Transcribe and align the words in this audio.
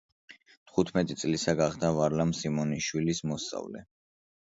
თხუთმეტი 0.71 1.17
წლისა 1.25 1.55
გახდა 1.61 1.93
ვარლამ 2.01 2.35
სიმონიშვილის 2.41 3.25
მოსწავლე. 3.33 3.89